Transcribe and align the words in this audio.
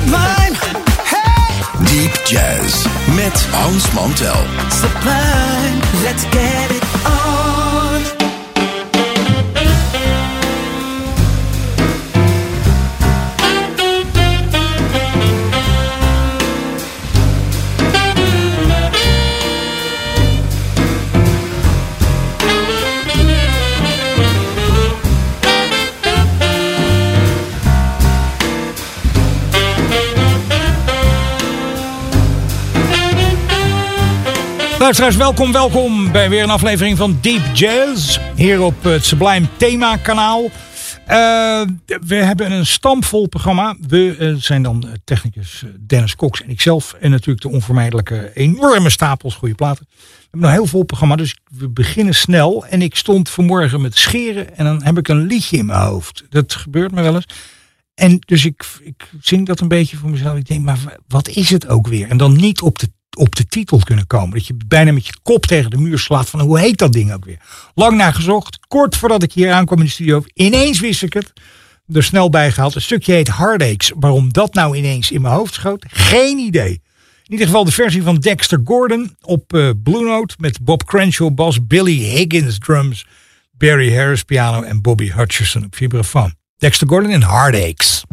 Sublime, 0.00 0.54
hey, 1.04 1.62
Deep 1.84 2.14
Jazz 2.24 2.86
met 3.16 3.36
Hans 3.52 3.92
Mantel. 3.92 4.34
sublime, 4.70 5.80
let's 6.02 6.24
get 6.30 6.70
it 6.70 6.79
Luisteraars, 34.90 35.16
welkom, 35.16 35.52
welkom 35.52 36.12
bij 36.12 36.30
weer 36.30 36.42
een 36.42 36.50
aflevering 36.50 36.96
van 36.96 37.18
Deep 37.20 37.42
Jazz. 37.54 38.18
Hier 38.34 38.60
op 38.60 38.82
het 38.82 39.04
Sublime 39.04 39.46
Thema 39.56 39.96
kanaal. 39.96 40.50
Eh, 41.06 41.62
we 42.06 42.14
hebben 42.14 42.52
een 42.52 42.66
stampvol 42.66 43.26
programma. 43.26 43.76
We 43.88 44.16
eh, 44.18 44.34
zijn 44.34 44.62
dan 44.62 44.86
eh, 44.86 44.92
technicus 45.04 45.64
Dennis 45.86 46.16
Cox 46.16 46.42
en 46.42 46.50
ikzelf. 46.50 46.92
En 47.00 47.10
natuurlijk 47.10 47.40
de 47.40 47.48
onvermijdelijke 47.48 48.30
enorme 48.34 48.90
stapels 48.90 49.34
goede 49.34 49.54
platen. 49.54 49.86
We 49.90 50.26
hebben 50.30 50.48
een 50.48 50.54
heel 50.54 50.66
vol 50.66 50.82
programma, 50.82 51.16
dus 51.16 51.36
we 51.50 51.68
beginnen 51.68 52.14
snel. 52.14 52.66
En 52.66 52.82
ik 52.82 52.96
stond 52.96 53.28
vanmorgen 53.28 53.80
met 53.80 53.98
scheren 53.98 54.56
en 54.56 54.64
dan 54.64 54.82
heb 54.82 54.98
ik 54.98 55.08
een 55.08 55.26
liedje 55.26 55.56
in 55.56 55.66
mijn 55.66 55.80
hoofd. 55.80 56.24
Dat 56.28 56.54
gebeurt 56.54 56.92
me 56.92 57.02
wel 57.02 57.14
eens. 57.14 57.28
En 57.94 58.18
dus 58.18 58.44
ik, 58.44 58.64
ik 58.82 59.10
zing 59.20 59.46
dat 59.46 59.60
een 59.60 59.68
beetje 59.68 59.96
voor 59.96 60.10
mezelf. 60.10 60.36
Ik 60.36 60.46
denk, 60.46 60.64
maar 60.64 60.78
wat 61.08 61.28
is 61.28 61.50
het 61.50 61.68
ook 61.68 61.86
weer? 61.86 62.08
En 62.08 62.16
dan 62.16 62.36
niet 62.36 62.60
op 62.60 62.78
de, 62.78 62.88
op 63.16 63.36
de 63.36 63.46
titel 63.46 63.78
kunnen 63.84 64.06
komen. 64.06 64.30
Dat 64.30 64.46
je 64.46 64.54
bijna 64.66 64.92
met 64.92 65.06
je 65.06 65.12
kop 65.22 65.46
tegen 65.46 65.70
de 65.70 65.78
muur 65.78 65.98
slaat 65.98 66.28
van 66.28 66.40
hoe 66.40 66.58
heet 66.58 66.78
dat 66.78 66.92
ding 66.92 67.12
ook 67.12 67.24
weer? 67.24 67.38
Lang 67.74 67.96
naar 67.96 68.14
gezocht. 68.14 68.58
Kort 68.68 68.96
voordat 68.96 69.22
ik 69.22 69.32
hier 69.32 69.52
aankwam 69.52 69.78
in 69.78 69.84
de 69.84 69.90
studio. 69.90 70.24
Ineens 70.34 70.80
wist 70.80 71.02
ik 71.02 71.12
het. 71.12 71.32
Er 71.92 72.02
snel 72.02 72.30
bijgehaald. 72.30 72.74
Een 72.74 72.82
stukje 72.82 73.12
heet 73.12 73.36
Heartaches. 73.36 73.92
Waarom 73.96 74.32
dat 74.32 74.54
nou 74.54 74.76
ineens 74.76 75.10
in 75.10 75.20
mijn 75.20 75.34
hoofd 75.34 75.54
schoot? 75.54 75.84
Geen 75.88 76.38
idee. 76.38 76.82
In 77.24 77.36
ieder 77.36 77.46
geval 77.46 77.64
de 77.64 77.72
versie 77.72 78.02
van 78.02 78.16
Dexter 78.16 78.60
Gordon 78.64 79.16
op 79.20 79.54
eh, 79.54 79.70
Blue 79.82 80.04
Note. 80.04 80.34
Met 80.38 80.60
Bob 80.62 80.84
Crenshaw 80.84 81.34
bas, 81.34 81.66
Billy 81.66 81.98
Higgins 81.98 82.58
drums. 82.58 83.06
Barry 83.50 83.94
Harris 83.94 84.22
piano 84.22 84.62
en 84.62 84.82
Bobby 84.82 85.10
Hutcherson 85.10 85.64
op 85.64 85.76
vibrafoon. 85.76 86.34
Dexter 86.56 86.88
Gordon 86.88 87.10
in 87.10 87.22
Heartaches. 87.22 88.04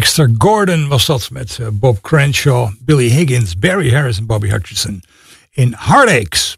Dexter 0.00 0.34
Gordon 0.38 0.88
was 0.88 1.06
dat 1.06 1.30
met 1.30 1.58
eh, 1.58 1.66
Bob 1.72 2.00
Crenshaw, 2.00 2.72
Billy 2.78 3.08
Higgins, 3.08 3.58
Barry 3.58 3.92
Harris 3.92 4.18
en 4.18 4.26
Bobby 4.26 4.48
Hutcherson 4.48 5.02
in 5.50 5.74
Heartaches. 5.78 6.56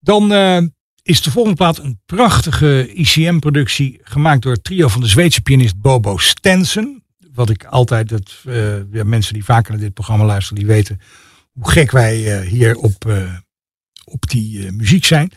Dan 0.00 0.32
uh, 0.32 0.62
is 1.02 1.22
de 1.22 1.30
volgende 1.30 1.56
plaat 1.56 1.78
een 1.78 2.00
prachtige 2.06 2.92
ICM-productie 2.94 3.98
gemaakt 4.02 4.42
door 4.42 4.52
het 4.52 4.64
trio 4.64 4.88
van 4.88 5.00
de 5.00 5.06
Zweedse 5.06 5.40
pianist 5.40 5.80
Bobo 5.80 6.16
Stensen. 6.16 7.04
Wat 7.34 7.50
ik 7.50 7.64
altijd, 7.64 8.12
uh, 8.46 8.92
ja, 8.92 9.04
mensen 9.04 9.34
die 9.34 9.44
vaker 9.44 9.72
naar 9.72 9.80
dit 9.80 9.94
programma 9.94 10.24
luisteren, 10.24 10.58
die 10.58 10.74
weten 10.74 11.00
hoe 11.52 11.70
gek 11.70 11.90
wij 11.90 12.46
hier 12.46 12.76
op, 12.76 13.12
op 14.04 14.28
die 14.28 14.72
muziek 14.72 15.04
zijn. 15.04 15.30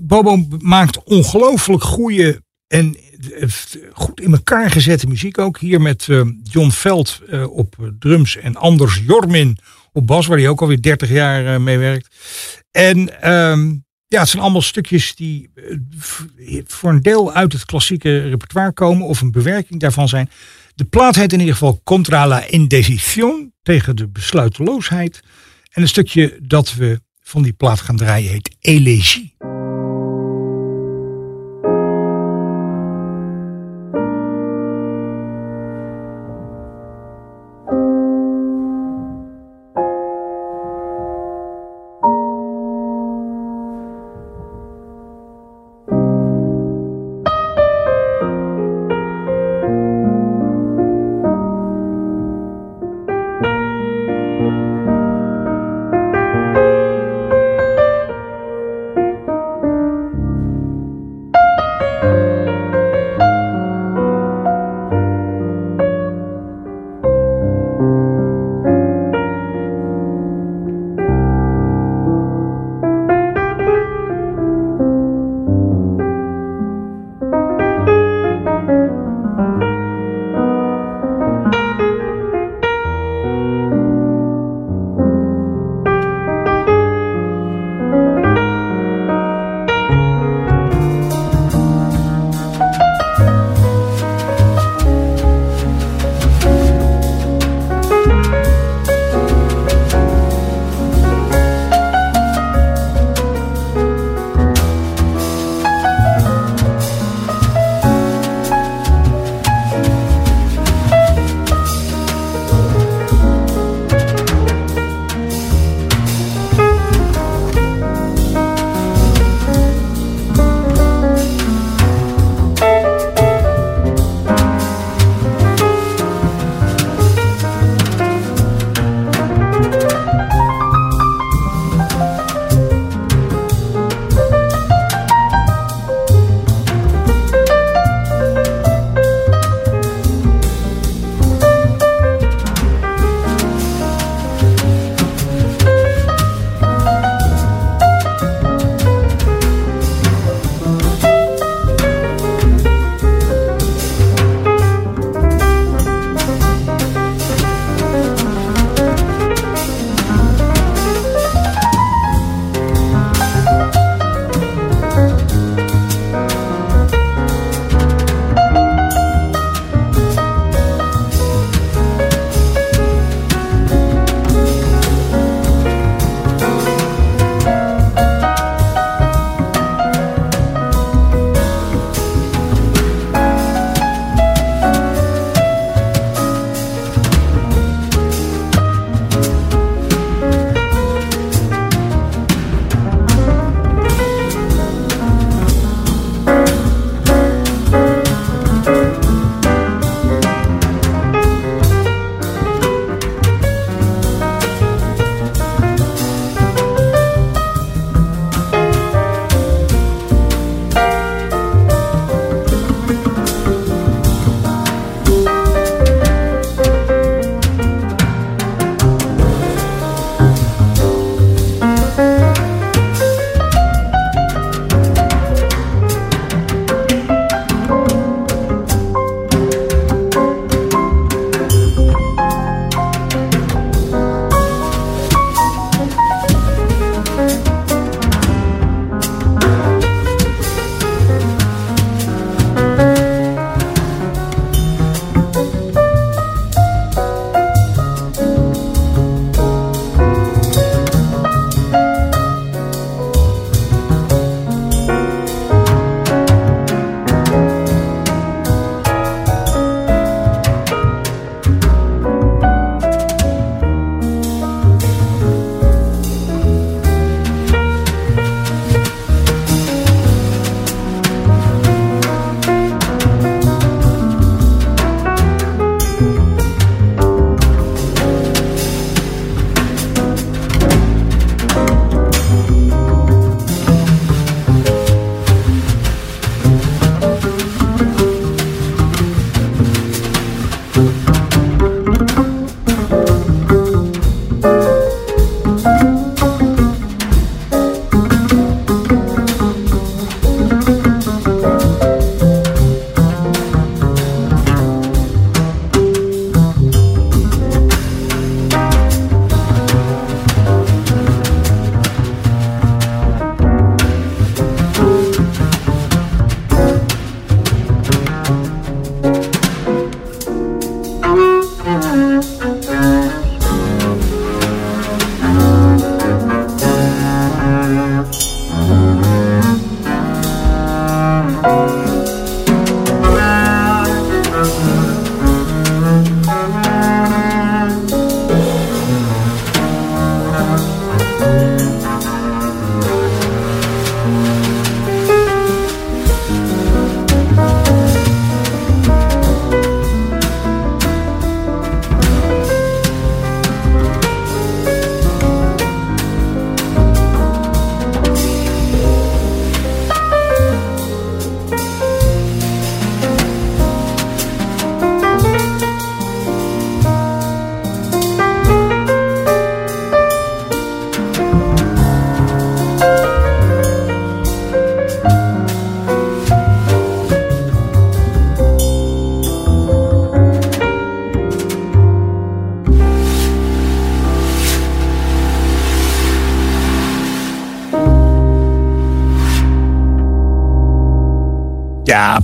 Bobo 0.00 0.46
maakt 0.58 1.02
ongelooflijk 1.02 1.82
goede 1.82 2.42
en 2.66 2.96
goed 3.92 4.20
in 4.20 4.32
elkaar 4.32 4.70
gezette 4.70 5.06
muziek 5.06 5.38
ook. 5.38 5.58
Hier 5.58 5.80
met 5.80 6.06
uh, 6.06 6.22
John 6.42 6.70
Veld 6.70 7.20
uh, 7.28 7.50
op 7.50 7.92
drums 7.98 8.36
en 8.36 8.56
Anders 8.56 9.02
Jormin 9.06 9.58
op 9.92 10.06
bas, 10.06 10.26
waar 10.26 10.38
hij 10.38 10.48
ook 10.48 10.60
alweer 10.60 10.82
30 10.82 11.10
jaar 11.10 11.44
uh, 11.44 11.56
mee 11.56 11.78
werkt. 11.78 12.14
En 12.70 13.30
um, 13.30 13.84
ja, 14.06 14.20
het 14.20 14.28
zijn 14.28 14.42
allemaal 14.42 14.62
stukjes 14.62 15.14
die 15.14 15.50
voor 16.66 16.90
een 16.90 17.02
deel 17.02 17.32
uit 17.32 17.52
het 17.52 17.64
klassieke 17.64 18.28
repertoire 18.28 18.72
komen 18.72 19.06
of 19.06 19.20
een 19.20 19.32
bewerking 19.32 19.80
daarvan 19.80 20.08
zijn. 20.08 20.30
De 20.74 20.84
plaat 20.84 21.14
heet 21.14 21.32
in 21.32 21.38
ieder 21.38 21.54
geval 21.54 21.80
Contra 21.84 22.26
la 22.26 22.44
Indecision, 22.44 23.52
tegen 23.62 23.96
de 23.96 24.08
besluiteloosheid. 24.08 25.20
En 25.70 25.82
een 25.82 25.88
stukje 25.88 26.38
dat 26.42 26.74
we 26.74 27.00
van 27.22 27.42
die 27.42 27.52
plaat 27.52 27.80
gaan 27.80 27.96
draaien 27.96 28.30
heet 28.30 28.56
Elegie. 28.60 29.34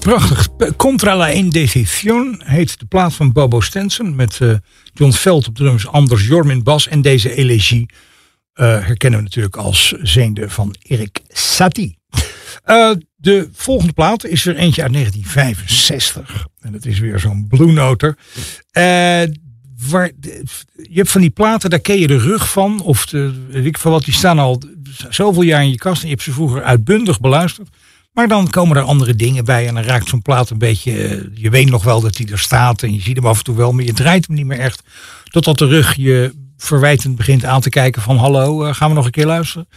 Prachtig. 0.05 0.49
Contra 0.77 1.17
la 1.17 1.29
Indecision 1.29 2.41
heet 2.45 2.79
de 2.79 2.87
plaat 2.87 3.15
van 3.15 3.33
Bobo 3.33 3.61
Stenson. 3.61 4.15
Met 4.15 4.39
uh, 4.43 4.55
John 4.95 5.13
Veld 5.13 5.49
op 5.49 5.55
drums, 5.55 5.87
Anders 5.87 6.27
Jormin 6.27 6.63
bas. 6.63 6.89
En 6.89 7.03
deze 7.03 7.35
elegie 7.35 7.87
uh, 7.91 8.87
herkennen 8.87 9.19
we 9.19 9.25
natuurlijk 9.25 9.57
als 9.57 9.95
zeende 10.03 10.51
van 10.51 10.75
Erik 10.83 11.21
Satie. 11.29 11.99
Uh, 12.67 12.91
de 13.17 13.49
volgende 13.53 13.93
plaat 13.93 14.25
is 14.25 14.47
er 14.47 14.57
eentje 14.57 14.83
uit 14.83 14.93
1965. 14.93 16.47
En 16.61 16.73
dat 16.73 16.85
is 16.85 16.99
weer 16.99 17.19
zo'n 17.19 17.47
Blue 17.49 17.73
Noter. 17.73 18.17
waar, 19.89 20.11
je 20.75 20.95
hebt 20.95 21.11
van 21.11 21.21
die 21.21 21.31
platen, 21.31 21.71
daar 21.71 21.79
ken 21.79 21.99
je 21.99 22.07
de 22.07 22.19
rug 22.19 22.51
van. 22.51 22.81
Of 22.81 23.07
de, 23.07 23.47
weet 23.49 23.65
ik 23.65 23.79
van 23.79 23.93
wat, 23.93 24.05
die 24.05 24.15
staan 24.15 24.39
al 24.39 24.63
zoveel 25.09 25.43
jaar 25.43 25.63
in 25.63 25.71
je 25.71 25.77
kast. 25.77 26.03
En 26.03 26.09
je 26.09 26.13
hebt 26.13 26.25
ze 26.25 26.33
vroeger 26.33 26.63
uitbundig 26.63 27.21
beluisterd. 27.21 27.69
Maar 28.15 28.29
dan 28.29 28.51
komen 28.51 28.77
er 28.77 28.83
andere 28.83 29.15
dingen 29.15 29.45
bij 29.45 29.69
en 29.69 29.75
dan 29.75 29.83
raakt 29.83 30.09
zo'n 30.09 30.23
plaat 30.23 30.51
een 30.51 30.59
beetje... 30.59 31.09
Eh, 31.09 31.21
je 31.35 31.51
weet 31.51 31.71
nog 31.71 31.85
wel 31.85 32.01
dat 32.01 32.17
hij 32.17 32.27
er 32.31 32.39
staat 32.39 32.83
en 32.83 32.95
je 32.95 33.01
ziet 33.01 33.17
hem 33.17 33.27
af 33.27 33.39
en 33.39 33.45
toe 33.45 33.57
wel, 33.57 33.73
maar 33.73 33.85
je 33.85 33.93
draait 33.93 34.27
hem 34.27 34.37
niet 34.37 34.47
meer 34.47 34.59
echt. 34.59 34.83
Totdat 35.25 35.59
de 35.59 35.67
rug 35.67 35.95
je 35.95 36.35
verwijtend 36.57 37.17
begint 37.17 37.45
aan 37.45 37.61
te 37.61 37.69
kijken 37.69 38.03
van... 38.03 38.17
hallo, 38.17 38.67
uh, 38.67 38.75
gaan 38.75 38.89
we 38.89 38.95
nog 38.95 39.05
een 39.05 39.11
keer 39.11 39.27
luisteren? 39.27 39.69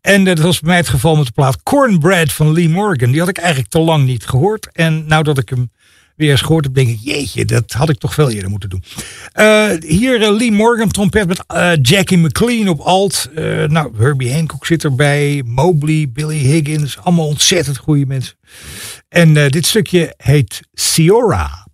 En 0.00 0.20
uh, 0.20 0.26
dat 0.26 0.38
was 0.38 0.60
bij 0.60 0.68
mij 0.68 0.78
het 0.78 0.88
geval 0.88 1.16
met 1.16 1.26
de 1.26 1.32
plaat 1.32 1.62
Cornbread 1.62 2.32
van 2.32 2.52
Lee 2.52 2.68
Morgan. 2.68 3.10
Die 3.10 3.20
had 3.20 3.28
ik 3.28 3.38
eigenlijk 3.38 3.68
te 3.68 3.78
lang 3.78 4.04
niet 4.04 4.26
gehoord. 4.26 4.68
En 4.72 5.06
nou 5.06 5.22
dat 5.22 5.38
ik 5.38 5.48
hem 5.48 5.70
weer 6.16 6.30
eens 6.30 6.40
gehoord 6.40 6.64
heb, 6.64 6.74
denk 6.74 6.88
ik, 6.88 6.98
jeetje, 7.00 7.44
dat 7.44 7.72
had 7.72 7.88
ik 7.88 7.98
toch 7.98 8.14
veel 8.14 8.30
eerder 8.30 8.50
moeten 8.50 8.68
doen. 8.68 8.82
Uh, 9.34 9.70
hier 9.86 10.20
uh, 10.20 10.36
Lee 10.36 10.52
Morgan, 10.52 10.88
trompet 10.88 11.28
met 11.28 11.44
uh, 11.54 11.72
Jackie 11.82 12.18
McLean 12.18 12.68
op 12.68 12.80
alt. 12.80 13.28
nou, 13.66 13.92
Herbie 13.96 14.32
Hancock 14.32 14.66
zit 14.66 14.84
erbij, 14.84 15.42
Mobley, 15.46 16.08
Billy 16.12 16.38
Higgins, 16.38 16.98
allemaal 16.98 17.26
ontzettend 17.26 17.76
goede 17.76 18.06
mensen. 18.06 18.36
En 19.08 19.34
dit 19.50 19.66
stukje 19.66 20.14
heet 20.16 20.60
Siora. 20.72 21.64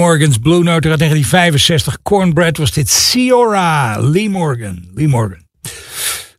Morgan's 0.00 0.38
Blue 0.38 0.62
Note 0.62 0.88
uit 0.88 0.98
1965. 0.98 2.02
Cornbread 2.02 2.56
was 2.56 2.72
dit 2.72 2.90
Ciora. 2.90 4.00
Lee 4.00 4.30
Morgan. 4.30 4.88
Lee 4.94 5.08
Morgan. 5.08 5.42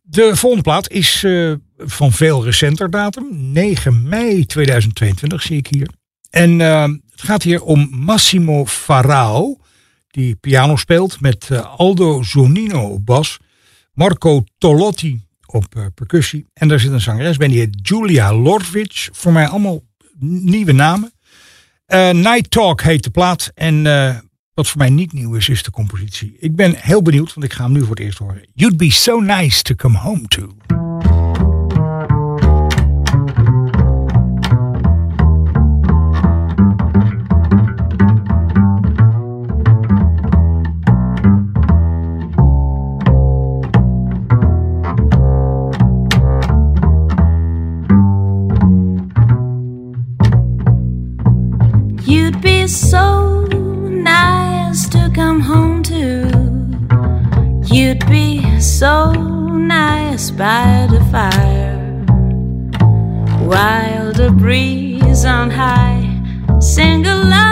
De 0.01 0.35
volgende 0.35 0.63
plaat 0.63 0.89
is 0.89 1.23
uh, 1.23 1.53
van 1.77 2.11
veel 2.11 2.43
recenter 2.43 2.89
datum. 2.89 3.27
9 3.51 4.09
mei 4.09 4.45
2022 4.45 5.41
zie 5.41 5.57
ik 5.57 5.67
hier. 5.67 5.89
En 6.29 6.59
uh, 6.59 6.81
het 7.11 7.21
gaat 7.21 7.43
hier 7.43 7.63
om 7.63 7.87
Massimo 7.91 8.65
Farao. 8.65 9.57
Die 10.07 10.35
piano 10.35 10.75
speelt 10.75 11.19
met 11.19 11.49
uh, 11.51 11.77
Aldo 11.77 12.23
Zonino 12.23 12.81
op 12.81 13.05
bas. 13.05 13.37
Marco 13.93 14.43
Tolotti 14.57 15.21
op 15.45 15.91
percussie. 15.95 16.45
En 16.53 16.67
daar 16.67 16.79
zit 16.79 16.91
een 16.91 17.01
zangeres 17.01 17.37
bij, 17.37 17.47
die 17.47 17.59
heet 17.59 17.79
Julia 17.81 18.33
Lorvic. 18.33 19.09
Voor 19.11 19.31
mij 19.31 19.47
allemaal 19.47 19.81
nieuwe 20.19 20.71
namen. 20.71 21.11
Uh, 21.93 22.09
Night 22.09 22.51
Talk 22.51 22.81
heet 22.81 23.03
de 23.03 23.09
plaat. 23.09 23.51
En 23.55 23.85
uh, 23.85 24.15
wat 24.53 24.67
voor 24.67 24.77
mij 24.77 24.89
niet 24.89 25.13
nieuw 25.13 25.35
is, 25.35 25.49
is 25.49 25.63
de 25.63 25.71
compositie. 25.71 26.35
Ik 26.39 26.55
ben 26.55 26.75
heel 26.77 27.01
benieuwd, 27.01 27.33
want 27.33 27.45
ik 27.45 27.53
ga 27.53 27.63
hem 27.63 27.71
nu 27.71 27.79
voor 27.79 27.89
het 27.89 27.99
eerst 27.99 28.17
horen. 28.17 28.45
You'd 28.53 28.77
be 28.77 28.91
so 28.91 29.19
nice 29.19 29.61
to 29.61 29.75
come 29.75 29.97
home 29.97 30.27
to. 30.27 30.55
Be 52.41 52.67
so 52.67 53.41
nice 53.41 54.89
to 54.89 55.11
come 55.13 55.39
home 55.39 55.83
to. 55.83 56.27
You'd 57.73 58.05
be 58.09 58.59
so 58.59 59.11
nice 59.13 60.31
by 60.31 60.87
the 60.89 61.01
fire. 61.11 61.77
While 63.45 64.13
the 64.13 64.31
breeze 64.31 65.23
on 65.25 65.51
high 65.51 66.07
sing 66.59 67.05
a 67.05 67.15
lullaby. 67.15 67.50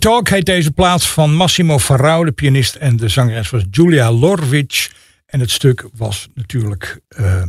Talk 0.00 0.28
heet 0.28 0.46
deze 0.46 0.70
plaats 0.70 1.10
van 1.10 1.34
Massimo 1.34 1.78
Farao, 1.78 2.24
de 2.24 2.32
pianist. 2.32 2.74
En 2.74 2.96
de 2.96 3.08
zangeres 3.08 3.50
was 3.50 3.62
Julia 3.70 4.12
Lorvic. 4.12 4.90
En 5.26 5.40
het 5.40 5.50
stuk 5.50 5.88
was 5.94 6.28
natuurlijk 6.34 7.00
eh, 7.08 7.42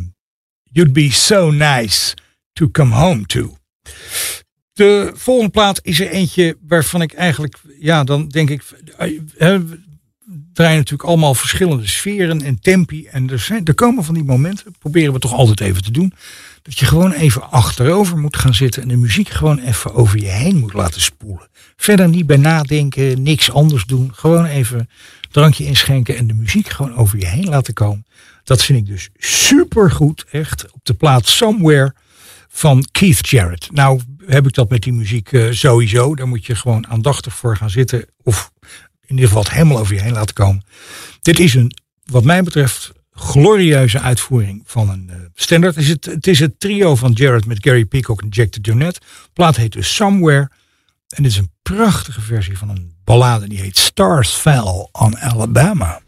You'd 0.64 0.94
Be 0.94 1.12
So 1.12 1.52
Nice 1.52 2.16
To 2.54 2.70
Come 2.72 2.96
Home 2.96 3.26
To. 3.26 3.58
De 4.74 5.12
volgende 5.14 5.52
plaat 5.52 5.80
is 5.84 6.00
er 6.00 6.10
eentje 6.10 6.58
waarvan 6.68 7.02
ik 7.02 7.14
eigenlijk, 7.14 7.58
ja, 7.80 8.04
dan 8.04 8.28
denk 8.28 8.50
ik, 8.50 8.64
eh, 8.98 9.08
eh, 9.38 9.62
draaien 10.54 10.78
natuurlijk 10.78 11.10
allemaal 11.10 11.34
verschillende 11.34 11.88
sferen 11.88 12.42
en 12.42 12.60
tempi. 12.60 13.06
En 13.06 13.30
er, 13.30 13.40
zijn, 13.40 13.66
er 13.66 13.74
komen 13.74 14.04
van 14.04 14.14
die 14.14 14.24
momenten, 14.24 14.76
proberen 14.80 15.14
we 15.14 15.20
toch 15.20 15.34
altijd 15.34 15.62
even 15.62 15.84
te 15.84 15.92
doen, 15.92 16.14
dat 16.62 16.80
je 16.80 16.86
gewoon 16.86 17.12
even 17.12 17.52
achterover 17.52 18.18
moet 18.18 18.38
gaan 18.38 18.54
zitten 18.54 18.82
en 18.82 18.88
de 18.88 18.98
muziek 18.98 19.30
gewoon 19.30 19.60
even 19.60 19.94
over 19.94 20.20
je 20.20 20.30
heen 20.30 20.58
moet 20.58 20.74
laten 20.74 21.02
spoelen. 21.02 21.50
Verder 21.82 22.10
niet 22.10 22.26
bij 22.26 22.38
nadenken, 22.38 23.22
niks 23.22 23.52
anders 23.52 23.86
doen. 23.86 24.12
Gewoon 24.14 24.46
even 24.46 24.90
drankje 25.32 25.66
inschenken 25.66 26.18
en 26.18 26.28
de 26.28 26.34
muziek 26.34 26.70
gewoon 26.70 26.96
over 26.96 27.20
je 27.20 27.26
heen 27.26 27.50
laten 27.50 27.74
komen. 27.74 28.06
Dat 28.44 28.64
vind 28.64 28.80
ik 28.80 28.86
dus 28.86 29.10
super 29.18 29.92
goed, 29.92 30.26
echt. 30.32 30.72
Op 30.72 30.80
de 30.84 30.94
plaats 30.94 31.38
Somewhere 31.38 31.94
van 32.50 32.86
Keith 32.92 33.30
Jarrett. 33.30 33.72
Nou 33.72 34.02
heb 34.26 34.48
ik 34.48 34.54
dat 34.54 34.70
met 34.70 34.84
die 34.84 34.94
muziek 34.94 35.32
eh, 35.32 35.52
sowieso. 35.52 36.16
Daar 36.16 36.28
moet 36.28 36.46
je 36.46 36.56
gewoon 36.56 36.88
aandachtig 36.88 37.36
voor 37.36 37.58
gaan 37.58 37.70
zitten. 37.70 38.06
Of 38.24 38.52
in 39.06 39.16
ieder 39.16 39.28
geval 39.28 39.44
het 39.44 39.52
helemaal 39.52 39.80
over 39.80 39.96
je 39.96 40.02
heen 40.02 40.14
laten 40.14 40.36
komen. 40.36 40.64
Dit 41.22 41.40
is 41.40 41.54
een, 41.54 41.76
wat 42.06 42.24
mij 42.24 42.44
betreft, 42.44 42.92
glorieuze 43.14 44.00
uitvoering 44.00 44.64
van 44.66 44.90
een 44.90 45.10
eh, 45.10 45.16
standaard. 45.34 45.76
Het 45.76 45.84
is 45.84 45.90
het, 45.90 46.06
het 46.06 46.28
is 46.28 46.40
het 46.40 46.60
trio 46.60 46.96
van 46.96 47.12
Jarrett 47.12 47.46
met 47.46 47.64
Gary 47.64 47.86
Peacock 47.86 48.22
en 48.22 48.30
Jack 48.30 48.52
de 48.52 48.60
Jonette. 48.62 49.00
Plaat 49.34 49.56
heet 49.56 49.72
dus 49.72 49.96
Somewhere. 49.96 50.50
En 51.12 51.24
dit 51.24 51.32
is 51.32 51.38
een 51.38 51.52
prachtige 51.62 52.22
versie 52.22 52.58
van 52.58 52.70
een 52.70 52.96
ballade 53.04 53.48
die 53.48 53.60
heet 53.60 53.78
Stars 53.78 54.30
Fell 54.30 54.88
on 54.92 55.18
Alabama. 55.20 56.02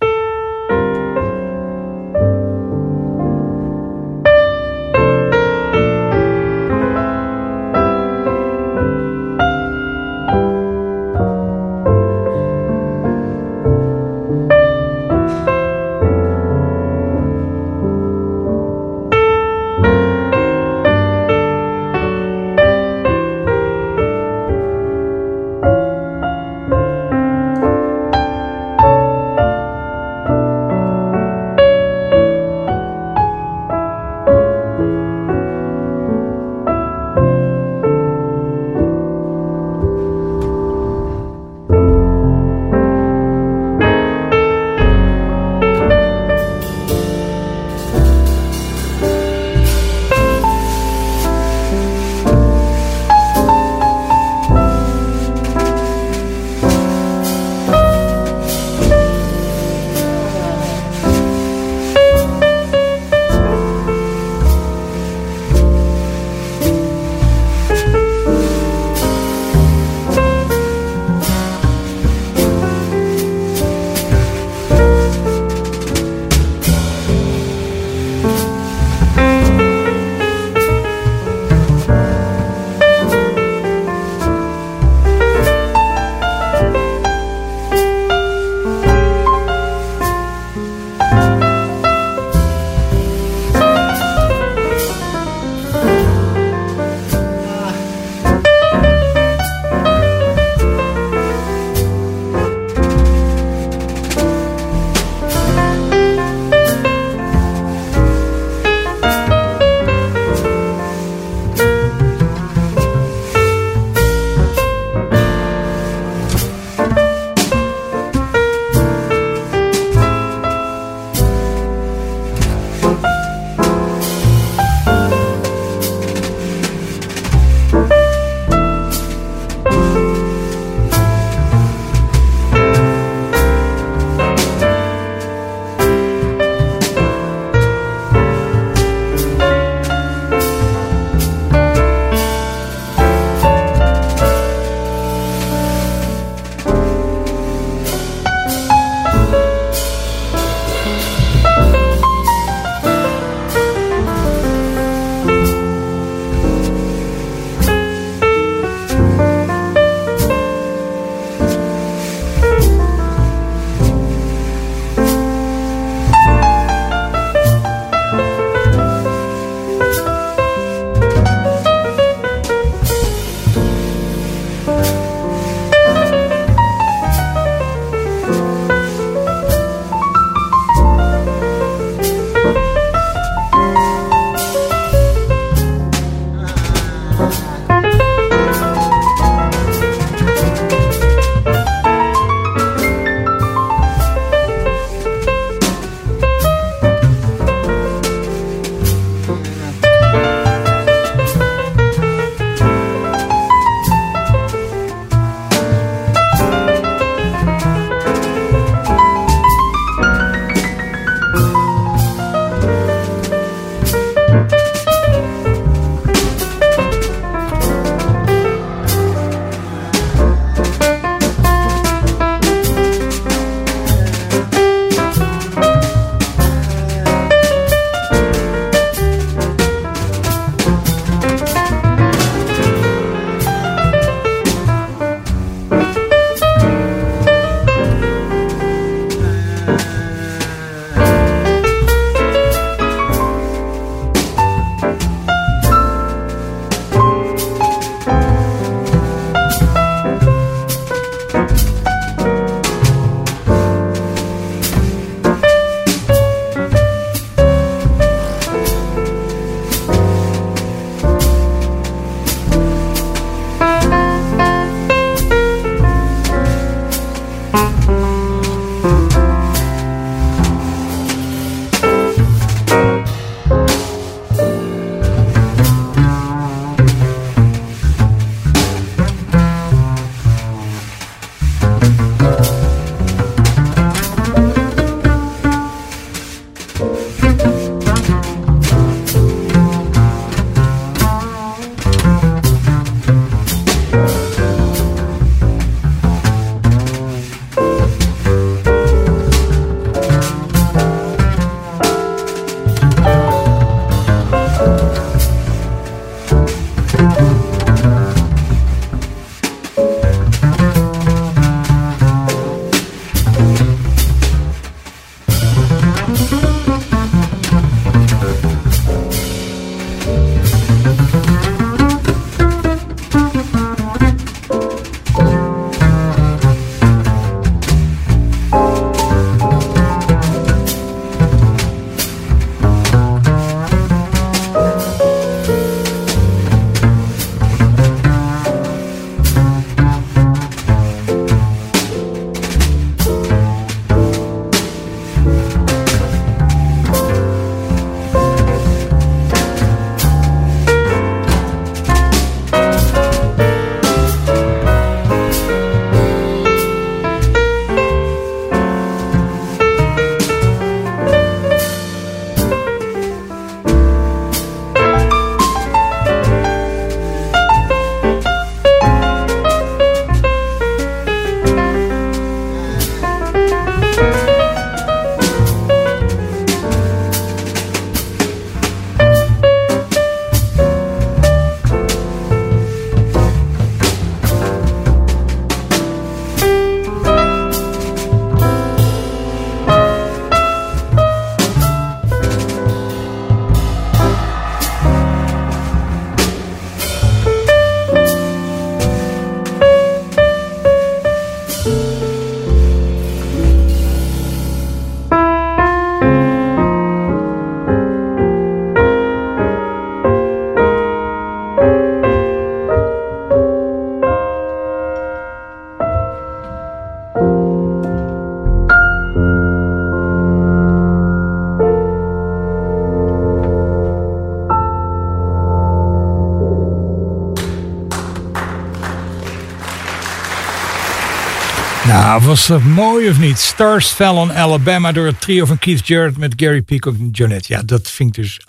Was 432.21 432.47
dat 432.47 432.63
mooi 432.63 433.09
of 433.09 433.19
niet? 433.19 433.39
Stars 433.39 433.87
Fell 433.87 434.07
on 434.07 434.33
Alabama 434.33 434.91
door 434.91 435.05
het 435.05 435.21
trio 435.21 435.45
van 435.45 435.57
Keith 435.57 435.87
Jarrett 435.87 436.17
met 436.17 436.33
Gary 436.35 436.61
Peacock 436.61 436.95
en 436.95 437.09
Jonette. 437.09 437.53
Ja, 437.53 437.63
dat 437.63 437.89
vind 437.89 438.17
ik 438.17 438.23
dus, 438.23 438.41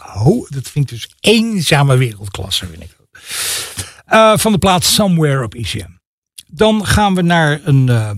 dat 0.48 0.70
vind 0.70 0.88
dus 0.88 1.08
eenzame 1.20 1.96
wereldklasse, 1.96 2.66
vind 2.66 2.82
ik. 2.82 2.96
Eh, 4.06 4.36
van 4.36 4.52
de 4.52 4.58
plaats 4.58 4.94
Somewhere 4.94 5.42
op 5.42 5.54
ICM. 5.54 5.90
Dan 6.46 6.86
gaan 6.86 7.14
we 7.14 7.22
naar 7.22 7.60
een 7.64 7.88
eh, 7.88 8.10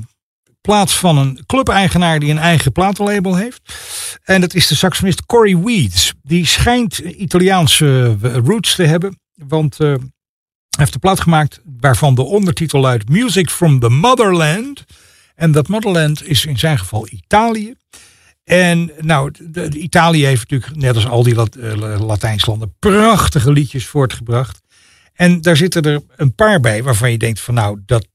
plaats 0.60 0.96
van 0.96 1.18
een 1.18 1.40
clubeigenaar 1.46 2.18
die 2.18 2.30
een 2.30 2.38
eigen 2.38 2.72
platenlabel 2.72 3.36
heeft. 3.36 3.60
En 4.24 4.40
dat 4.40 4.54
is 4.54 4.66
de 4.66 4.74
saxofonist 4.74 5.26
Corey 5.26 5.56
Weeds. 5.56 6.12
Die 6.22 6.46
schijnt 6.46 6.98
Italiaanse 6.98 8.16
eh, 8.22 8.34
roots 8.34 8.74
te 8.74 8.84
hebben. 8.84 9.18
Want 9.34 9.78
hij 9.78 9.98
heeft 10.70 10.94
een 10.94 11.00
plaat 11.00 11.20
gemaakt 11.20 11.60
waarvan 11.80 12.14
de 12.14 12.22
ondertitel 12.22 12.80
luidt 12.80 13.08
Music 13.08 13.50
from 13.50 13.80
the 13.80 13.88
Motherland. 13.88 14.84
En 15.36 15.52
dat 15.52 15.68
Motherland 15.68 16.28
is 16.28 16.44
in 16.44 16.58
zijn 16.58 16.78
geval 16.78 17.08
Italië. 17.10 17.74
En 18.44 18.90
nou, 19.00 19.30
de, 19.40 19.68
Italië 19.78 20.24
heeft 20.24 20.50
natuurlijk, 20.50 20.80
net 20.80 20.94
als 20.94 21.06
al 21.06 21.22
die 21.22 21.34
Lat, 21.34 21.54
eh, 21.54 22.00
Latijnse 22.00 22.50
landen, 22.50 22.74
prachtige 22.78 23.52
liedjes 23.52 23.86
voortgebracht. 23.86 24.60
En 25.14 25.40
daar 25.40 25.56
zitten 25.56 25.82
er 25.82 26.02
een 26.16 26.34
paar 26.34 26.60
bij 26.60 26.82
waarvan 26.82 27.10
je 27.10 27.18
denkt 27.18 27.40
van 27.40 27.54
nou, 27.54 27.80
dat, 27.86 28.06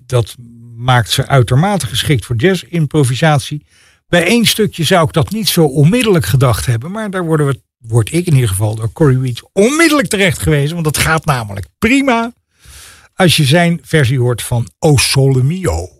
dat 0.00 0.36
maakt 0.76 1.10
ze 1.10 1.26
uitermate 1.26 1.86
geschikt 1.86 2.24
voor 2.24 2.36
jazz-improvisatie. 2.36 3.66
Bij 4.08 4.26
één 4.26 4.44
stukje 4.44 4.84
zou 4.84 5.06
ik 5.06 5.12
dat 5.12 5.30
niet 5.30 5.48
zo 5.48 5.64
onmiddellijk 5.64 6.26
gedacht 6.26 6.66
hebben, 6.66 6.90
maar 6.90 7.10
daar 7.10 7.24
worden 7.24 7.46
we, 7.46 7.60
word 7.78 8.12
ik 8.12 8.26
in 8.26 8.34
ieder 8.34 8.48
geval 8.48 8.74
door 8.74 8.92
Corey 8.92 9.18
Weeds 9.18 9.42
onmiddellijk 9.52 10.08
terecht 10.08 10.38
gewezen, 10.38 10.72
want 10.72 10.84
dat 10.84 10.98
gaat 10.98 11.24
namelijk 11.24 11.66
prima 11.78 12.32
als 13.14 13.36
je 13.36 13.44
zijn 13.44 13.80
versie 13.82 14.18
hoort 14.18 14.42
van 14.42 14.68
O 14.78 14.96
Sole 14.96 15.42
Mio. 15.42 15.95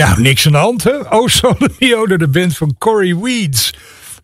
Nou, 0.00 0.20
niks 0.20 0.46
aan 0.46 0.52
de 0.52 0.58
hand, 0.58 0.84
hè? 0.84 1.12
O 1.12 1.26
Solomeo, 1.26 2.06
door 2.06 2.18
de 2.18 2.28
band 2.28 2.56
van 2.56 2.74
Corey 2.78 3.16
Weeds. 3.16 3.74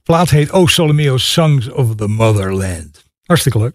Plaat 0.02 0.30
heet 0.30 0.50
O 0.50 0.66
Solomeo 0.66 1.16
Songs 1.16 1.68
of 1.68 1.94
the 1.94 2.06
Motherland. 2.06 3.04
Hartstikke 3.22 3.58
leuk. 3.58 3.74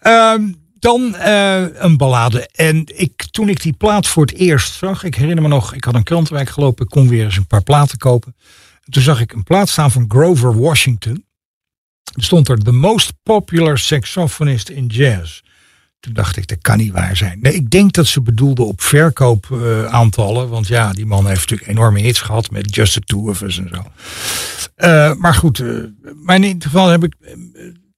Ehm, 0.00 0.52
dan 0.78 1.14
eh, 1.14 1.64
een 1.72 1.96
ballade. 1.96 2.48
En 2.52 2.82
ik, 2.98 3.26
toen 3.30 3.48
ik 3.48 3.62
die 3.62 3.72
plaat 3.72 4.06
voor 4.06 4.22
het 4.22 4.34
eerst 4.34 4.72
zag, 4.72 5.04
ik 5.04 5.14
herinner 5.14 5.42
me 5.42 5.48
nog, 5.48 5.74
ik 5.74 5.84
had 5.84 5.94
een 5.94 6.02
krantenwijk 6.02 6.48
gelopen, 6.48 6.84
ik 6.84 6.90
kon 6.90 7.08
weer 7.08 7.24
eens 7.24 7.36
een 7.36 7.46
paar 7.46 7.62
platen 7.62 7.98
kopen. 7.98 8.36
En 8.84 8.92
toen 8.92 9.02
zag 9.02 9.20
ik 9.20 9.32
een 9.32 9.44
plaat 9.44 9.68
staan 9.68 9.90
van 9.90 10.04
Grover 10.08 10.58
Washington. 10.58 11.24
Er 12.14 12.22
stond 12.22 12.48
er 12.48 12.58
The 12.58 12.72
Most 12.72 13.12
Popular 13.22 13.78
Saxophonist 13.78 14.68
in 14.68 14.86
Jazz. 14.86 15.40
Toen 16.00 16.12
dacht 16.12 16.36
ik, 16.36 16.46
dat 16.46 16.58
kan 16.60 16.78
niet 16.78 16.92
waar 16.92 17.16
zijn. 17.16 17.38
Nee, 17.40 17.54
ik 17.54 17.70
denk 17.70 17.92
dat 17.92 18.06
ze 18.06 18.20
bedoelde 18.20 18.62
op 18.62 18.80
verkoopaantallen. 18.82 20.48
want 20.48 20.66
ja, 20.66 20.92
die 20.92 21.06
man 21.06 21.26
heeft 21.26 21.40
natuurlijk 21.40 21.70
enorme 21.70 22.00
hits 22.00 22.20
gehad 22.20 22.50
met 22.50 22.74
Just 22.74 22.92
the 22.92 23.00
Two 23.00 23.28
of 23.28 23.40
Us 23.40 23.58
en 23.58 23.70
zo. 23.74 23.82
Eh, 24.74 25.14
maar 25.14 25.34
goed, 25.34 25.60
eh, 25.60 25.68
maar 26.22 26.36
in 26.36 26.42
ieder 26.42 26.62
geval 26.62 26.88
heb 26.88 27.04
ik. 27.04 27.14
eh, 27.20 27.32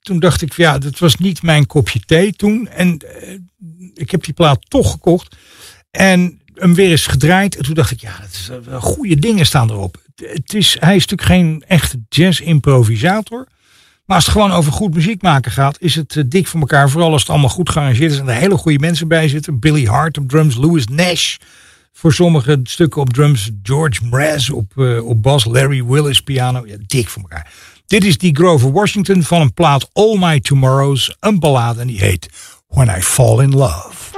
toen 0.01 0.19
dacht 0.19 0.43
ik, 0.43 0.53
ja, 0.53 0.79
dat 0.79 0.99
was 0.99 1.17
niet 1.17 1.43
mijn 1.43 1.67
kopje 1.67 2.01
thee 2.01 2.33
toen. 2.33 2.69
En 2.69 2.99
ik 3.95 4.11
heb 4.11 4.25
die 4.25 4.35
plaat 4.35 4.71
toch 4.71 4.91
gekocht. 4.91 5.37
En 5.91 6.41
hem 6.55 6.75
weer 6.75 6.91
eens 6.91 7.07
gedraaid. 7.07 7.57
En 7.57 7.65
toen 7.65 7.75
dacht 7.75 7.91
ik, 7.91 8.01
ja, 8.01 8.19
dat 8.21 8.31
is, 8.31 8.51
goede 8.81 9.17
dingen 9.17 9.47
staan 9.47 9.71
erop. 9.71 10.03
Het 10.15 10.55
is, 10.55 10.77
hij 10.81 10.97
is 10.97 11.07
natuurlijk 11.07 11.29
geen 11.29 11.65
echte 11.67 12.01
jazz-improvisator. 12.09 13.49
Maar 14.05 14.17
als 14.17 14.25
het 14.25 14.35
gewoon 14.35 14.53
over 14.53 14.73
goed 14.73 14.95
muziek 14.95 15.23
maken 15.23 15.53
gaat, 15.53 15.77
is 15.81 15.95
het 15.95 16.17
eh, 16.17 16.25
dik 16.27 16.47
voor 16.47 16.61
elkaar. 16.61 16.91
Vooral 16.91 17.13
als 17.13 17.21
het 17.21 17.31
allemaal 17.31 17.49
goed 17.49 17.71
gearrangeerd 17.71 18.13
is 18.13 18.19
en 18.19 18.29
er 18.29 18.35
hele 18.35 18.57
goede 18.57 18.79
mensen 18.79 19.09
bij 19.09 19.29
zitten. 19.29 19.59
Billy 19.59 19.85
Hart 19.85 20.19
op 20.19 20.29
drums, 20.29 20.57
Louis 20.57 20.87
Nash 20.87 21.37
voor 21.93 22.13
sommige 22.13 22.61
stukken 22.63 23.01
op 23.01 23.13
drums, 23.13 23.51
George 23.63 24.05
Mraz 24.05 24.51
op, 24.51 24.73
eh, 24.77 25.07
op 25.07 25.23
bas, 25.23 25.45
Larry 25.45 25.85
Willis 25.85 26.21
piano. 26.21 26.67
Ja, 26.67 26.77
dik 26.87 27.09
voor 27.09 27.23
elkaar. 27.23 27.53
Dit 27.87 28.05
is 28.05 28.19
die 28.19 28.37
Grover 28.37 28.73
Washington 28.73 29.23
van 29.23 29.41
een 29.41 29.55
plaat 29.55 29.89
All 29.93 30.19
My 30.19 30.41
Tomorrows, 30.41 31.17
een 31.21 31.39
ballade 31.39 31.81
en 31.81 31.87
die 31.87 31.99
heet 31.99 32.29
When 32.69 32.89
I 32.89 33.03
Fall 33.03 33.43
in 33.43 33.55
Love. 33.55 34.12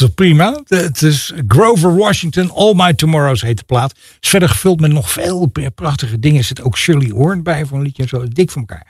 Is 0.00 0.08
prima. 0.14 0.60
Het 0.66 1.02
is 1.02 1.32
Grover 1.48 1.96
Washington, 1.96 2.50
All 2.50 2.74
My 2.74 2.94
Tomorrows 2.94 3.42
heet 3.42 3.58
de 3.58 3.64
plaat. 3.64 3.94
Verder 4.20 4.48
gevuld 4.48 4.80
met 4.80 4.92
nog 4.92 5.10
veel 5.10 5.52
prachtige 5.74 6.18
dingen. 6.18 6.44
Zit 6.44 6.62
ook 6.62 6.76
Shirley 6.76 7.08
Horn 7.08 7.42
bij 7.42 7.66
voor 7.66 7.78
een 7.78 7.84
liedje 7.84 8.02
en 8.02 8.08
zo. 8.08 8.28
Dik 8.28 8.50
van 8.50 8.60
elkaar. 8.66 8.86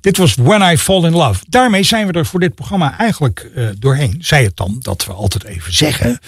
Dit 0.00 0.16
was 0.16 0.34
When 0.34 0.72
I 0.72 0.78
Fall 0.78 1.04
in 1.04 1.12
Love. 1.12 1.44
Daarmee 1.48 1.82
zijn 1.82 2.06
we 2.06 2.12
er 2.12 2.26
voor 2.26 2.40
dit 2.40 2.54
programma 2.54 2.98
eigenlijk 2.98 3.50
eh, 3.54 3.66
doorheen. 3.78 4.16
Zij 4.20 4.44
het 4.44 4.56
dan 4.56 4.76
dat 4.80 5.04
we 5.04 5.12
altijd 5.12 5.44
even 5.44 5.74
zeggen. 5.74 6.18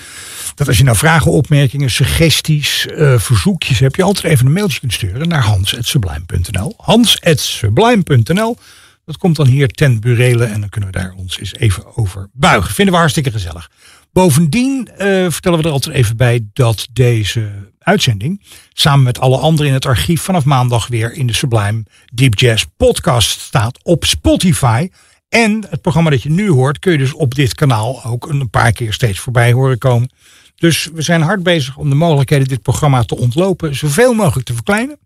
Dat 0.55 0.69
als 0.69 0.79
je 0.79 0.85
nou 0.85 0.97
vragen, 0.97 1.31
opmerkingen, 1.31 1.91
suggesties, 1.91 2.87
eh, 2.87 3.19
verzoekjes 3.19 3.79
hebt. 3.79 3.97
Je 3.97 4.03
altijd 4.03 4.33
even 4.33 4.47
een 4.47 4.53
mailtje 4.53 4.81
kunt 4.81 4.93
sturen 4.93 5.29
naar 5.29 5.43
hans.sublime.nl. 5.43 6.75
Hans.sublime.nl. 6.77 8.57
Dat 9.05 9.17
komt 9.17 9.37
dan 9.37 9.47
hier 9.47 9.69
ten 9.69 10.01
burele 10.01 10.45
en 10.45 10.61
dan 10.61 10.69
kunnen 10.69 10.91
we 10.91 10.99
daar 10.99 11.13
ons 11.17 11.39
eens 11.39 11.55
even 11.55 11.97
over 11.97 12.29
buigen. 12.33 12.75
Vinden 12.75 12.95
we 12.95 13.01
hartstikke 13.01 13.31
gezellig. 13.31 13.71
Bovendien 14.13 14.89
eh, 14.89 15.07
vertellen 15.31 15.59
we 15.59 15.65
er 15.65 15.71
altijd 15.71 15.97
even 15.97 16.17
bij 16.17 16.47
dat 16.53 16.87
deze 16.93 17.51
uitzending 17.79 18.43
samen 18.73 19.05
met 19.05 19.19
alle 19.19 19.39
anderen 19.39 19.67
in 19.67 19.73
het 19.73 19.87
archief 19.87 20.23
vanaf 20.23 20.45
maandag 20.45 20.87
weer 20.87 21.13
in 21.13 21.27
de 21.27 21.33
Sublime 21.33 21.85
Deep 22.13 22.39
Jazz 22.39 22.65
podcast 22.77 23.41
staat 23.41 23.85
op 23.85 24.05
Spotify. 24.05 24.89
En 25.29 25.67
het 25.71 25.81
programma 25.81 26.11
dat 26.11 26.23
je 26.23 26.31
nu 26.31 26.51
hoort 26.51 26.79
kun 26.79 26.93
je 26.93 26.99
dus 26.99 27.13
op 27.13 27.35
dit 27.35 27.55
kanaal 27.55 28.05
ook 28.05 28.29
een 28.29 28.51
paar 28.51 28.73
keer 28.73 28.93
steeds 28.93 29.19
voorbij 29.19 29.53
horen 29.53 29.79
komen. 29.79 30.11
Dus 30.57 30.89
we 30.95 31.03
zijn 31.03 31.23
hard 31.23 31.43
bezig 31.43 31.77
om 31.77 31.89
de 31.89 31.95
mogelijkheden 31.95 32.49
dit 32.49 32.63
programma 32.63 33.03
te 33.03 33.17
ontlopen, 33.17 33.75
zoveel 33.75 34.15
mogelijk 34.15 34.47
te 34.47 34.55
verkleinen. 34.55 34.99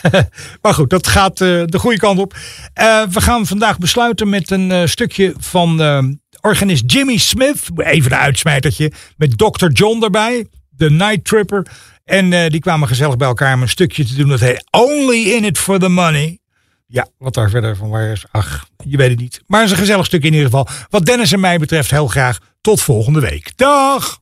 maar 0.62 0.74
goed, 0.74 0.90
dat 0.90 1.06
gaat 1.06 1.40
eh, 1.40 1.62
de 1.64 1.78
goede 1.78 1.98
kant 1.98 2.18
op. 2.18 2.36
Eh, 2.74 3.02
we 3.10 3.20
gaan 3.20 3.46
vandaag 3.46 3.78
besluiten 3.78 4.28
met 4.28 4.50
een 4.50 4.72
eh, 4.72 4.86
stukje 4.86 5.34
van 5.38 6.20
organist 6.40 6.92
Jimmy 6.92 7.16
Smith. 7.16 7.68
Even 7.76 8.12
een 8.12 8.18
uitsmijtertje. 8.18 8.92
Met 9.16 9.38
Dr. 9.38 9.66
John 9.66 10.02
erbij, 10.02 10.46
de 10.70 10.90
Night 10.90 11.24
Tripper. 11.24 11.66
En 12.04 12.48
die 12.50 12.60
kwamen 12.60 12.88
gezellig 12.88 13.16
bij 13.16 13.28
elkaar 13.28 13.54
om 13.54 13.62
een 13.62 13.68
stukje 13.68 14.04
te 14.04 14.14
doen. 14.14 14.28
Dat 14.28 14.40
heet 14.40 14.64
Only 14.70 15.30
in 15.30 15.44
it 15.44 15.58
for 15.58 15.78
the 15.78 15.88
money. 15.88 16.38
Ja, 16.86 17.06
wat 17.18 17.34
daar 17.34 17.50
verder 17.50 17.76
van 17.76 17.88
waar 17.88 18.12
is, 18.12 18.24
ach, 18.30 18.66
je 18.84 18.96
weet 18.96 19.10
het 19.10 19.18
niet. 19.18 19.42
Maar 19.46 19.60
het 19.60 19.70
is 19.70 19.74
een 19.74 19.82
gezellig 19.82 20.06
stuk 20.06 20.24
in 20.24 20.32
ieder 20.32 20.44
geval. 20.44 20.68
Wat 20.90 21.04
Dennis 21.04 21.32
en 21.32 21.40
mij 21.40 21.58
betreft 21.58 21.90
heel 21.90 22.06
graag 22.06 22.38
tot 22.60 22.80
volgende 22.80 23.20
week. 23.20 23.52
Dag! 23.56 24.18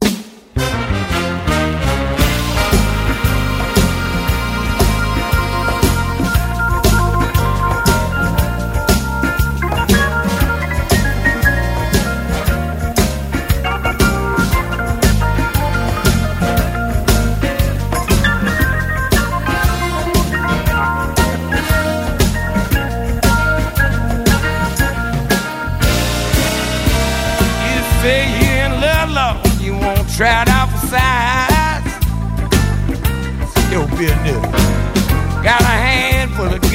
Thank 0.60 0.84
you. 0.84 0.89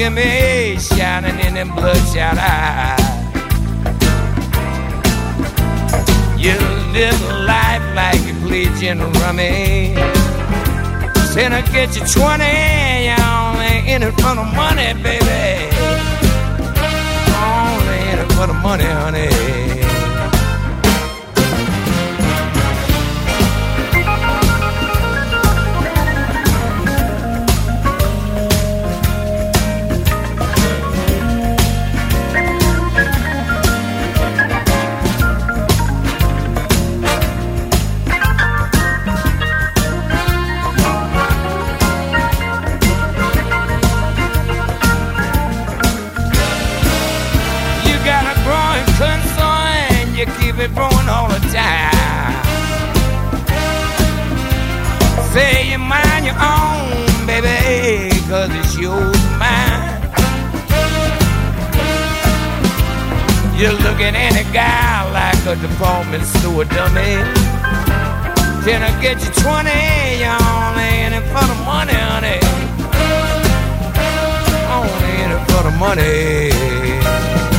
Handful 0.06 0.24
gimme 0.24 0.80
shining 0.80 1.40
in 1.40 1.54
them 1.54 1.74
bloodshot 1.76 2.38
eyes. 2.38 3.00
You 6.38 6.54
live 6.94 7.22
a 7.30 7.46
life 7.46 7.96
like 7.96 8.22
you 8.26 8.34
play 8.46 8.66
gin 8.80 9.00
rummy. 9.00 9.96
Sinner 11.34 11.62
get 11.72 11.96
you 11.96 12.06
20, 12.06 12.44
you 13.06 13.16
only 13.24 13.92
in 13.92 14.04
it 14.04 14.14
for 14.22 14.36
the 14.36 14.44
money, 14.56 14.94
baby. 15.02 15.70
Only 17.36 17.98
in 18.12 18.20
it 18.20 18.32
for 18.34 18.48
the 18.48 18.54
money, 18.54 18.86
honey. 18.86 19.95
All 50.74 51.28
the 51.30 51.40
time. 51.54 52.34
Say 55.32 55.70
you 55.72 55.78
mind 55.78 56.26
your 56.26 56.36
own, 56.42 57.28
baby, 57.28 58.10
cause 58.28 58.50
it's 58.50 58.78
yours 58.78 59.22
mine. 59.38 60.02
You 63.56 63.70
look 63.86 64.00
at 64.02 64.16
a 64.16 64.54
guy 64.54 65.12
like 65.12 65.46
a 65.46 65.56
department 65.62 66.24
store 66.24 66.66
dummy. 66.66 67.22
Can 68.66 68.82
I 68.82 68.92
get 69.02 69.22
you 69.22 69.32
20? 69.44 69.70
You 70.22 70.34
only 70.50 70.90
in 71.06 71.14
it 71.14 71.26
for 71.30 71.46
the 71.46 71.58
money, 71.64 71.94
honey. 71.94 72.40
Only 74.74 75.12
in 75.24 75.32
it 75.32 75.44
for 75.52 75.64
the 75.64 75.72
money. 75.78 77.55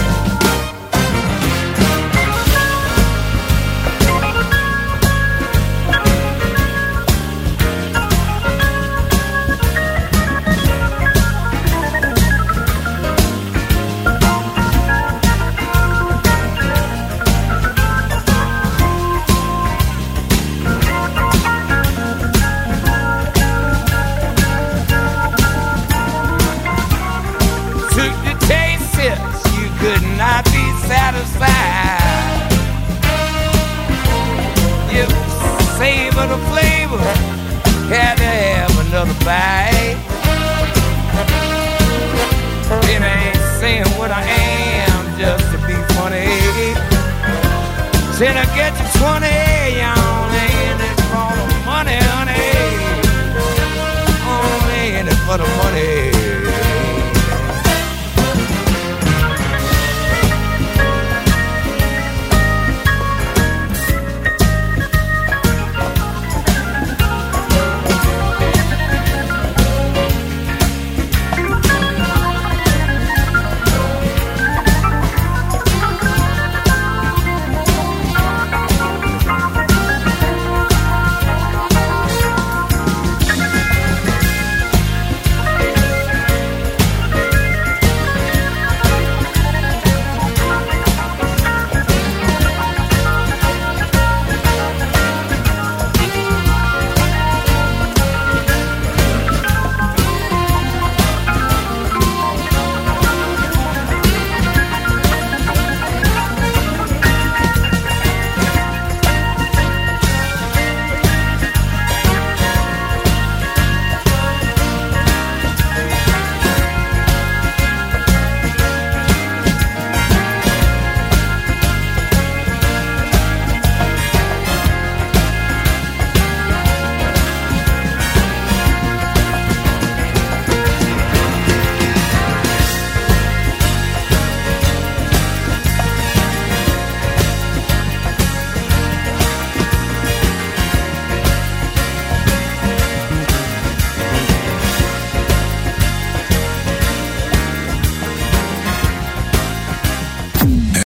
till 48.18 48.28
I 48.28 48.46
get 48.56 48.72
to 48.78 48.98
28. 48.98 49.45